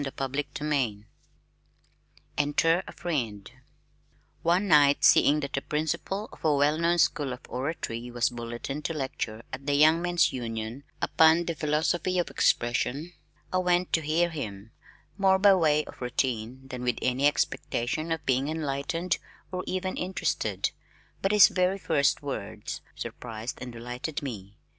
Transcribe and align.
CHAPTER 0.03 0.39
XXVII 0.39 1.05
Enter 2.35 2.81
a 2.87 2.91
Friend 2.91 3.51
One 4.41 4.67
night 4.67 5.03
seeing 5.03 5.41
that 5.41 5.53
the 5.53 5.61
principal 5.61 6.27
of 6.33 6.43
a 6.43 6.55
well 6.55 6.79
known 6.79 6.97
School 6.97 7.31
of 7.33 7.41
Oratory 7.47 8.09
was 8.09 8.29
bulletined 8.29 8.83
to 8.85 8.95
lecture 8.95 9.43
at 9.53 9.67
the 9.67 9.75
Young 9.75 10.01
Men's 10.01 10.33
Union 10.33 10.85
upon 11.03 11.45
"The 11.45 11.53
Philosophy 11.53 12.17
of 12.17 12.31
Expression" 12.31 13.13
I 13.53 13.59
went 13.59 13.93
to 13.93 14.01
hear 14.01 14.31
him, 14.31 14.71
more 15.19 15.37
by 15.37 15.53
way 15.53 15.85
of 15.85 16.01
routine 16.01 16.67
than 16.67 16.81
with 16.81 16.97
any 17.03 17.27
expectation 17.27 18.11
of 18.11 18.25
being 18.25 18.47
enlightened 18.47 19.19
or 19.51 19.63
even 19.67 19.97
interested, 19.97 20.71
but 21.21 21.31
his 21.31 21.47
very 21.47 21.77
first 21.77 22.23
words 22.23 22.81
surprised 22.95 23.59
and 23.61 23.71
delighted 23.71 24.23
me. 24.23 24.57